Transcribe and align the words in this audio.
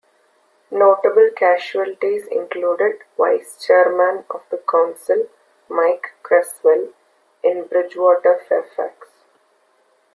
Notable 0.71 1.29
casualties 1.29 2.25
included 2.25 3.01
Vice-Chairman 3.19 4.25
of 4.31 4.41
the 4.49 4.57
Council 4.57 5.29
Mike 5.69 6.13
Creswell, 6.23 6.89
in 7.43 7.65
Bridgwater 7.67 8.43
Fairfax. 8.49 9.09